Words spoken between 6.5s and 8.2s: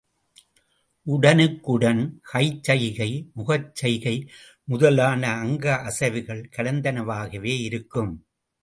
கலந்தனவாகவே இருக்கும்.